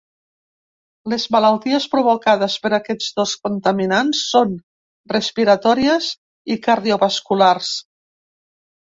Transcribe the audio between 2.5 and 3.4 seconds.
per aquests dos